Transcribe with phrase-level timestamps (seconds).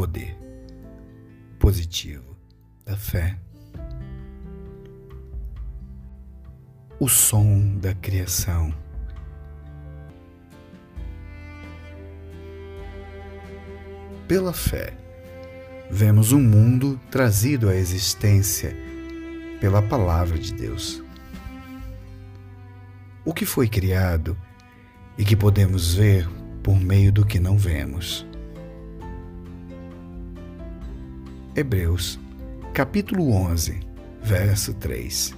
[0.00, 0.34] poder
[1.58, 2.34] positivo
[2.86, 3.38] da fé.
[6.98, 8.74] O som da criação.
[14.26, 14.96] Pela fé,
[15.90, 18.74] vemos o um mundo trazido à existência
[19.60, 21.04] pela palavra de Deus.
[23.22, 24.34] O que foi criado
[25.18, 26.26] e que podemos ver
[26.62, 28.29] por meio do que não vemos.
[31.56, 32.16] Hebreus,
[32.72, 33.80] capítulo 11,
[34.22, 35.34] verso 3.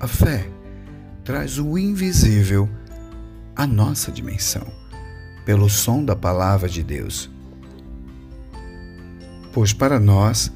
[0.00, 0.50] A fé
[1.22, 2.68] traz o invisível
[3.54, 4.66] à nossa dimensão,
[5.44, 7.30] pelo som da palavra de Deus.
[9.52, 10.52] Pois para nós,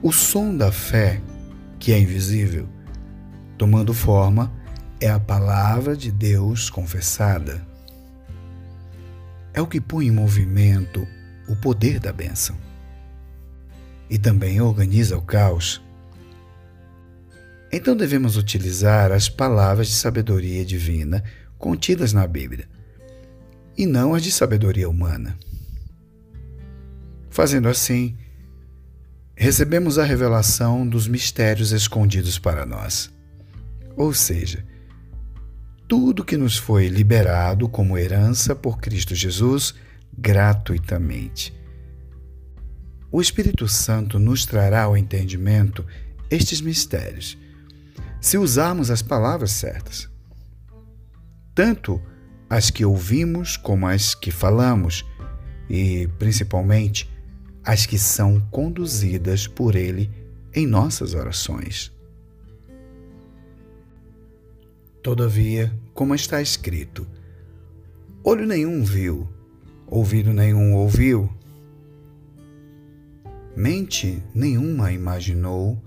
[0.00, 1.20] o som da fé,
[1.80, 2.68] que é invisível,
[3.58, 4.52] tomando forma,
[5.00, 7.66] é a palavra de Deus confessada.
[9.52, 11.04] É o que põe em movimento
[11.50, 12.56] o poder da bênção.
[14.08, 15.82] E também organiza o caos.
[17.72, 21.24] Então devemos utilizar as palavras de sabedoria divina
[21.58, 22.68] contidas na Bíblia,
[23.76, 25.36] e não as de sabedoria humana.
[27.28, 28.16] Fazendo assim,
[29.36, 33.10] recebemos a revelação dos mistérios escondidos para nós.
[33.96, 34.64] Ou seja,
[35.86, 39.74] tudo que nos foi liberado como herança por Cristo Jesus
[40.16, 41.54] gratuitamente.
[43.10, 45.84] O Espírito Santo nos trará ao entendimento
[46.30, 47.36] estes mistérios,
[48.20, 50.08] se usarmos as palavras certas.
[51.54, 52.00] Tanto
[52.48, 55.04] as que ouvimos como as que falamos,
[55.68, 57.08] e principalmente
[57.64, 60.10] as que são conduzidas por Ele
[60.52, 61.92] em nossas orações.
[65.02, 67.06] Todavia, como está escrito,
[68.22, 69.28] olho nenhum viu,
[69.90, 71.28] ouvido nenhum ouviu,
[73.56, 75.82] mente nenhuma imaginou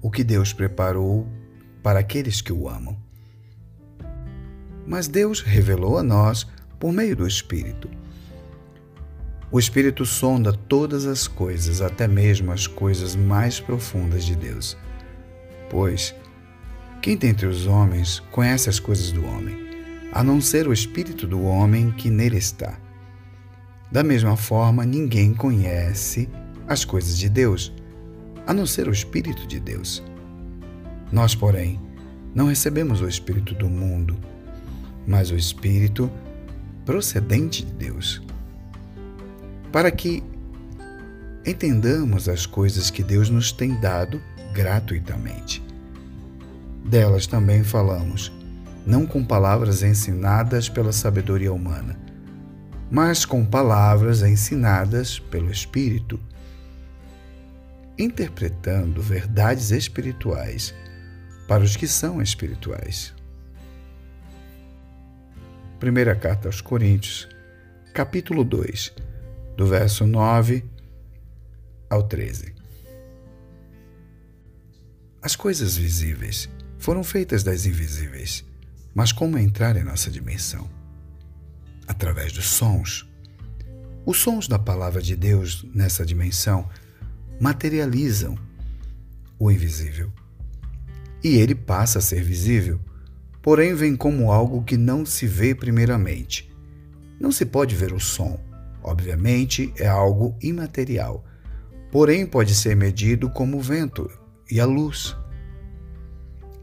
[0.00, 1.28] o que Deus preparou
[1.82, 2.96] para aqueles que o amam.
[4.86, 6.46] Mas Deus revelou a nós
[6.80, 7.88] por meio do Espírito.
[9.52, 14.76] O Espírito sonda todas as coisas, até mesmo as coisas mais profundas de Deus.
[15.70, 16.14] Pois,
[17.00, 19.54] quem dentre os homens conhece as coisas do homem,
[20.12, 22.78] a não ser o Espírito do homem que nele está?
[23.90, 26.28] Da mesma forma, ninguém conhece
[26.66, 27.72] as coisas de Deus,
[28.46, 30.02] a não ser o Espírito de Deus.
[31.12, 31.80] Nós, porém,
[32.34, 34.18] não recebemos o Espírito do mundo,
[35.06, 36.10] mas o Espírito
[36.84, 38.22] procedente de Deus,
[39.70, 40.22] para que
[41.46, 44.20] entendamos as coisas que Deus nos tem dado
[44.52, 45.62] gratuitamente.
[46.84, 48.32] Delas também falamos,
[48.86, 51.98] não com palavras ensinadas pela sabedoria humana,
[52.90, 56.20] mas com palavras ensinadas pelo Espírito,
[57.98, 60.74] interpretando verdades espirituais
[61.46, 63.14] para os que são espirituais.
[65.78, 67.28] Primeira carta aos Coríntios,
[67.92, 68.92] capítulo 2,
[69.56, 70.64] do verso 9
[71.90, 72.54] ao 13.
[75.22, 78.44] As coisas visíveis foram feitas das invisíveis,
[78.94, 80.68] mas como entrar em nossa dimensão?
[81.86, 83.08] Através dos sons.
[84.06, 86.68] Os sons da palavra de Deus nessa dimensão
[87.40, 88.36] materializam
[89.38, 90.12] o invisível.
[91.22, 92.78] E ele passa a ser visível,
[93.40, 96.52] porém vem como algo que não se vê primeiramente.
[97.18, 98.38] Não se pode ver o som,
[98.82, 101.24] obviamente é algo imaterial,
[101.90, 104.10] porém pode ser medido como o vento
[104.50, 105.16] e a luz.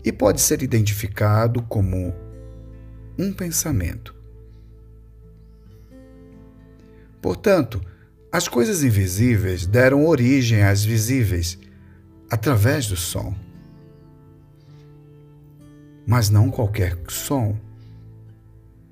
[0.04, 2.14] E pode ser identificado como
[3.18, 4.21] um pensamento
[7.22, 7.82] Portanto,
[8.32, 11.60] as coisas invisíveis deram origem às visíveis
[12.30, 13.36] através do som.
[16.08, 17.56] Mas não qualquer som.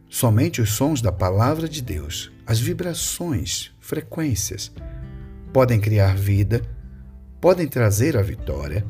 [0.10, 4.72] Somente os sons da palavra de Deus, as vibrações, frequências,
[5.54, 6.62] podem criar vida,
[7.40, 8.86] podem trazer a vitória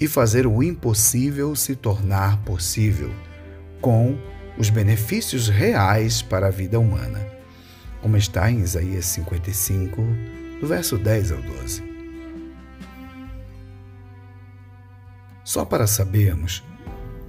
[0.00, 3.12] e fazer o impossível se tornar possível,
[3.80, 4.18] com
[4.58, 7.33] os benefícios reais para a vida humana
[8.04, 10.02] como está em Isaías 55,
[10.60, 11.82] do verso 10 ao 12.
[15.42, 16.62] Só para sabermos,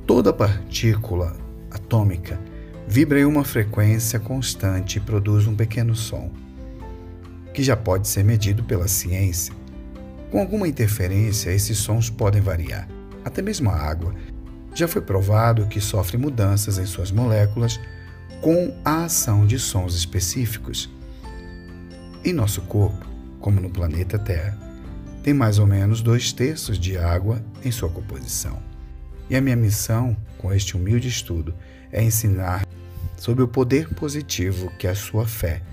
[0.06, 1.34] toda partícula
[1.72, 2.38] atômica
[2.86, 6.30] vibra em uma frequência constante e produz um pequeno som,
[7.54, 9.54] que já pode ser medido pela ciência.
[10.30, 12.86] Com alguma interferência, esses sons podem variar.
[13.24, 14.14] Até mesmo a água
[14.74, 17.80] já foi provado que sofre mudanças em suas moléculas
[18.46, 20.88] com a ação de sons específicos.
[22.24, 23.04] Em nosso corpo,
[23.40, 24.56] como no planeta Terra,
[25.24, 28.62] tem mais ou menos dois terços de água em sua composição.
[29.32, 31.56] E a minha missão com este humilde estudo
[31.92, 32.68] é ensinar
[33.18, 35.64] sobre o poder positivo que a sua fé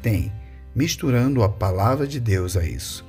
[0.00, 0.32] tem,
[0.76, 3.04] misturando a palavra de Deus a isso.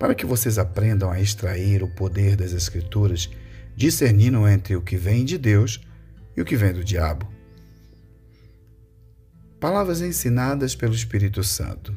[0.00, 3.30] Para que vocês aprendam a extrair o poder das Escrituras,
[3.76, 5.80] discernindo entre o que vem de Deus
[6.36, 7.38] e o que vem do diabo.
[9.60, 11.94] Palavras ensinadas pelo Espírito Santo.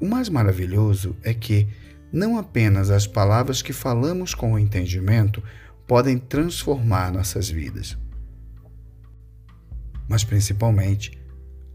[0.00, 1.66] O mais maravilhoso é que
[2.12, 5.42] não apenas as palavras que falamos com o entendimento
[5.88, 7.98] podem transformar nossas vidas,
[10.08, 11.18] mas principalmente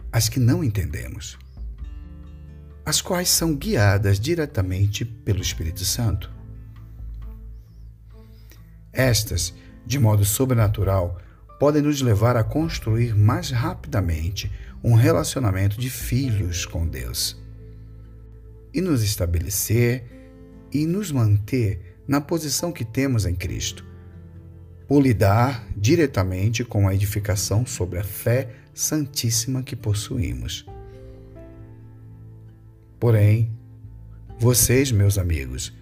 [0.10, 1.38] as que não entendemos,
[2.86, 6.32] as quais são guiadas diretamente pelo Espírito Santo.
[8.94, 9.54] Estas,
[9.86, 11.20] de modo sobrenatural,
[11.60, 14.50] podem nos levar a construir mais rapidamente
[14.82, 17.38] um relacionamento de filhos com Deus
[18.74, 20.06] e nos estabelecer
[20.72, 23.86] e nos manter na posição que temos em Cristo,
[24.88, 30.66] por lidar diretamente com a edificação sobre a fé santíssima que possuímos.
[33.00, 33.52] Porém,
[34.40, 35.74] vocês, meus amigos,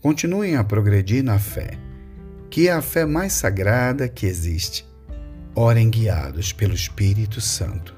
[0.00, 1.78] continuem a progredir na fé,
[2.48, 4.87] que é a fé mais sagrada que existe
[5.60, 7.92] orem guiados pelo Espírito Santo.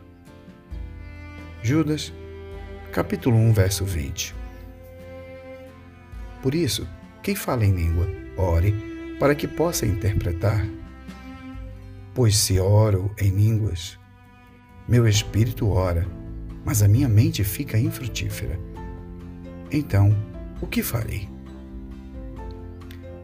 [1.62, 2.10] Judas,
[2.90, 4.34] capítulo 1, verso 20.
[6.40, 6.88] Por isso,
[7.22, 8.72] quem fala em língua, ore
[9.20, 10.66] para que possa interpretar.
[12.14, 13.98] Pois se oro em línguas,
[14.88, 16.08] meu espírito ora,
[16.64, 18.58] mas a minha mente fica infrutífera.
[19.70, 20.16] Então,
[20.62, 21.28] o que farei?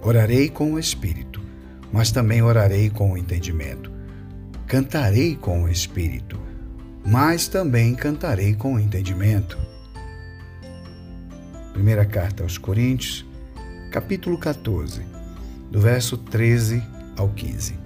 [0.02, 1.40] Orarei com o espírito,
[1.90, 3.95] mas também orarei com o entendimento
[4.66, 6.40] cantarei com o espírito,
[7.06, 9.56] mas também cantarei com o entendimento.
[11.72, 13.24] Primeira carta aos Coríntios,
[13.92, 15.02] capítulo 14,
[15.70, 16.82] do verso 13
[17.16, 17.78] ao 15.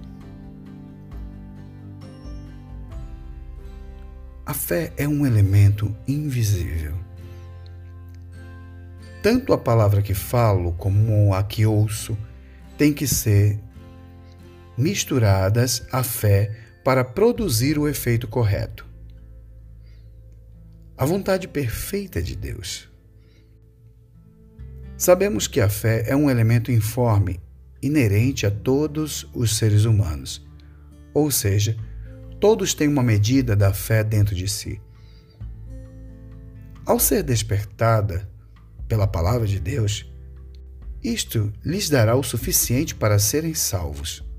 [4.47, 6.95] A fé é um elemento invisível.
[9.23, 12.17] Tanto a palavra que falo como a que ouço
[12.79, 13.61] têm que ser
[14.79, 18.87] misturadas à fé para produzir o efeito correto.
[20.97, 22.89] A vontade perfeita de Deus.
[24.97, 27.41] Sabemos que a fé é um elemento informe,
[27.83, 30.47] inerente a todos os seres humanos,
[31.15, 31.77] ou seja,
[32.39, 34.81] todos têm uma medida da fé dentro de si.
[36.85, 38.29] Ao ser despertada
[38.87, 40.11] pela palavra de Deus,
[41.03, 44.30] isto lhes dará o suficiente para serem salvos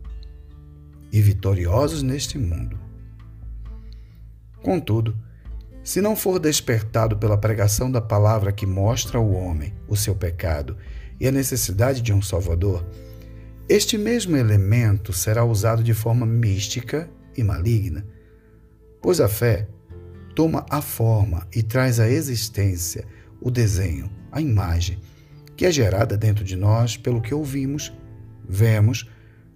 [1.12, 2.80] e vitoriosos neste mundo.
[4.62, 5.18] Contudo,
[5.84, 10.78] se não for despertado pela pregação da palavra que mostra ao homem o seu pecado
[11.20, 12.86] e a necessidade de um Salvador,
[13.68, 18.06] este mesmo elemento será usado de forma mística e maligna,
[19.02, 19.68] pois a fé
[20.36, 23.06] toma a forma e traz à existência
[23.42, 25.00] o desenho, a imagem,
[25.58, 27.92] que é gerada dentro de nós pelo que ouvimos,
[28.48, 29.10] vemos,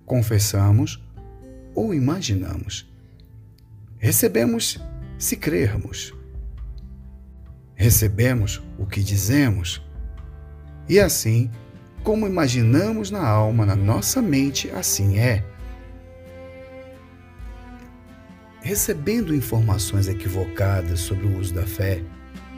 [0.05, 1.04] confessamos
[1.75, 2.89] ou imaginamos.
[3.97, 4.79] Recebemos
[5.17, 6.13] se crermos.
[7.75, 9.85] Recebemos o que dizemos.
[10.87, 11.51] E assim,
[12.03, 15.43] como imaginamos na alma, na nossa mente, assim é.
[18.61, 22.01] Recebendo informações equivocadas sobre o uso da fé,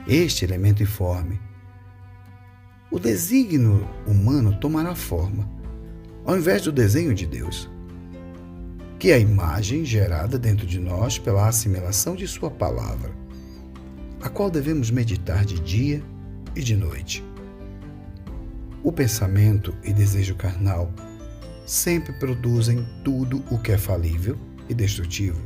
[0.08, 1.40] este elemento informe,
[2.90, 5.50] o desígnio humano tomará forma,
[6.24, 7.70] ao invés do desenho de Deus
[9.00, 13.12] que é a imagem gerada dentro de nós pela assimilação de Sua palavra,
[14.22, 16.02] a qual devemos meditar de dia
[16.56, 17.24] e de noite.
[18.84, 20.92] O pensamento e desejo carnal
[21.66, 24.38] sempre produzem tudo o que é falível
[24.68, 25.42] e destrutivo,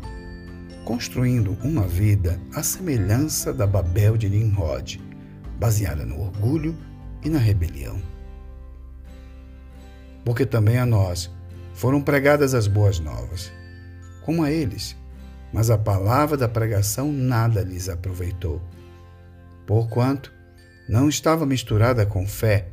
[0.85, 5.01] construindo uma vida à semelhança da Babel de Nimrod,
[5.59, 6.77] baseada no orgulho
[7.23, 8.01] e na rebelião.
[10.23, 11.29] Porque também a nós,
[11.81, 13.51] foram pregadas as boas novas,
[14.21, 14.95] como a eles,
[15.51, 18.61] mas a palavra da pregação nada lhes aproveitou,
[19.65, 20.31] porquanto
[20.87, 22.67] não estava misturada com fé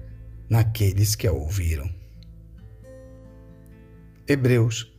[0.47, 1.89] naqueles que a ouviram.
[4.29, 4.93] Hebreus,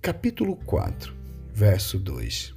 [0.00, 1.12] capítulo 4,
[1.52, 2.54] verso 2.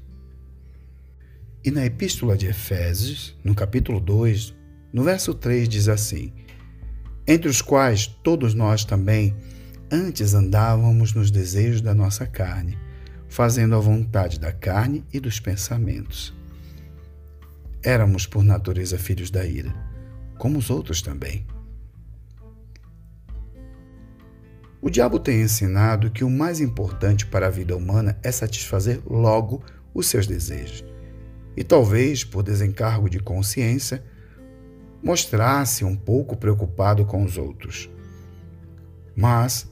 [1.63, 4.53] E na Epístola de Efésios, no capítulo 2,
[4.93, 6.31] no verso 3, diz assim:
[7.25, 9.35] Entre os quais todos nós também
[9.95, 12.75] Antes andávamos nos desejos da nossa carne,
[13.29, 16.35] fazendo a vontade da carne e dos pensamentos.
[17.83, 19.71] éramos por natureza filhos da ira,
[20.39, 21.45] como os outros também.
[24.81, 29.61] O diabo tem ensinado que o mais importante para a vida humana é satisfazer logo
[29.93, 30.83] os seus desejos.
[31.55, 34.03] E talvez, por desencargo de consciência,
[35.03, 37.91] mostrasse um pouco preocupado com os outros.
[39.15, 39.71] Mas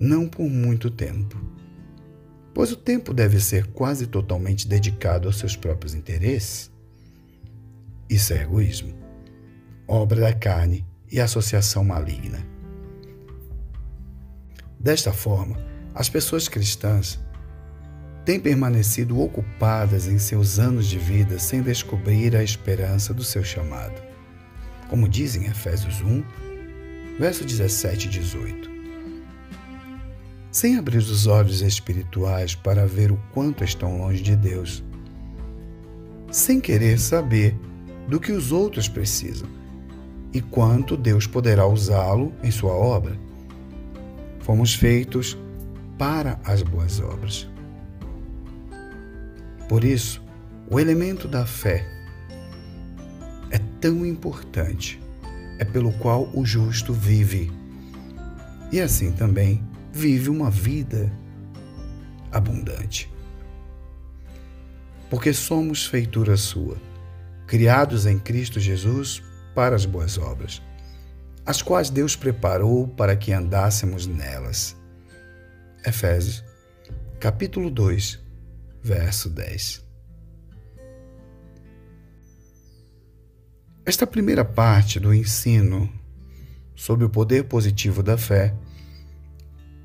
[0.00, 1.38] não por muito tempo.
[2.54, 6.70] Pois o tempo deve ser quase totalmente dedicado aos seus próprios interesses.
[8.08, 8.94] Isso é egoísmo,
[9.86, 12.44] obra da carne e associação maligna.
[14.80, 15.58] Desta forma,
[15.94, 17.20] as pessoas cristãs
[18.24, 24.00] têm permanecido ocupadas em seus anos de vida sem descobrir a esperança do seu chamado.
[24.88, 26.24] Como diz em Efésios 1,
[27.18, 28.69] verso 17 e 18.
[30.50, 34.82] Sem abrir os olhos espirituais para ver o quanto estão longe de Deus,
[36.30, 37.56] sem querer saber
[38.08, 39.48] do que os outros precisam
[40.32, 43.16] e quanto Deus poderá usá-lo em sua obra
[44.40, 45.38] Fomos feitos
[45.96, 47.48] para as boas obras.
[49.68, 50.20] Por isso,
[50.68, 51.86] o elemento da fé
[53.50, 55.00] é tão importante,
[55.58, 57.52] é pelo qual o justo vive.
[58.72, 59.62] E assim também
[59.92, 61.12] vive uma vida
[62.32, 63.12] abundante.
[65.08, 66.76] Porque somos feitura sua,
[67.46, 69.22] criados em Cristo Jesus
[69.54, 70.62] para as boas obras
[71.50, 74.76] as quais Deus preparou para que andássemos nelas.
[75.84, 76.44] Efésios,
[77.18, 78.20] capítulo 2,
[78.82, 79.84] verso 10.
[83.84, 85.92] Esta primeira parte do ensino
[86.76, 88.54] sobre o poder positivo da fé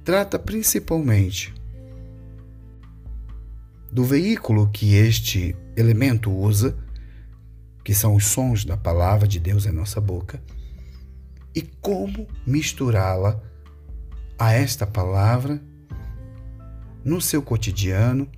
[0.05, 1.51] trata principalmente
[3.91, 6.77] do veículo que este elemento usa,
[7.83, 10.39] que são os sons da palavra de Deus em nossa boca
[11.55, 13.41] e como misturá-la
[14.37, 15.59] a esta palavra
[17.03, 18.29] no seu cotidiano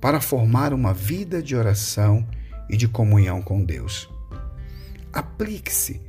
[0.00, 2.28] para formar uma vida de oração
[2.68, 4.10] e de comunhão com Deus.
[5.10, 6.02] Aplique-se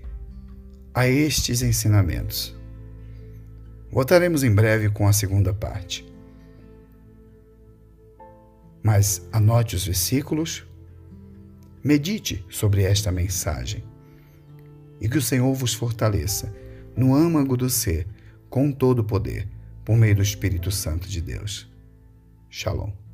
[0.94, 2.54] a estes ensinamentos.
[3.96, 6.06] Voltaremos em breve com a segunda parte.
[8.84, 10.68] Mas anote os versículos,
[11.82, 13.86] medite sobre esta mensagem
[15.00, 16.54] e que o Senhor vos fortaleça
[16.94, 18.06] no âmago do ser,
[18.50, 19.48] com todo o poder,
[19.86, 21.66] por meio do Espírito Santo de Deus.
[22.50, 23.05] Shalom.